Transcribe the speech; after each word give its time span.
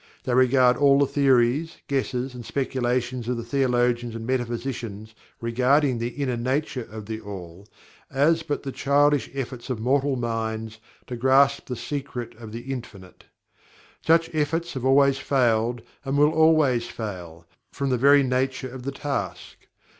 They 0.23 0.33
regard 0.33 0.77
all 0.77 0.97
the 0.97 1.05
theories, 1.05 1.77
guesses 1.87 2.33
and 2.33 2.43
speculations 2.43 3.27
of 3.27 3.37
the 3.37 3.43
theologians 3.43 4.15
and 4.15 4.25
metaphysicians 4.25 5.13
regarding 5.39 5.99
the 5.99 6.07
inner 6.07 6.37
nature 6.37 6.87
of 6.89 7.05
THE 7.05 7.21
ALL, 7.21 7.67
as 8.09 8.41
but 8.41 8.63
the 8.63 8.71
childish 8.71 9.29
efforts 9.35 9.69
of 9.69 9.79
mortal 9.79 10.15
minds 10.15 10.79
to 11.05 11.15
grasp 11.15 11.67
the 11.67 11.75
secret 11.75 12.33
of 12.39 12.51
the 12.51 12.61
Infinite. 12.73 13.25
Such 14.03 14.33
efforts 14.33 14.73
have 14.73 14.85
always 14.85 15.19
failed 15.19 15.83
and 16.03 16.17
will 16.17 16.31
always 16.31 16.87
fail, 16.87 17.45
from 17.71 17.91
the 17.91 17.97
very 17.99 18.23
nature 18.23 18.73
of 18.73 18.81
the 18.81 18.91
task. 18.91 19.67